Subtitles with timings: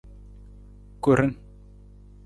[1.03, 1.31] Koran.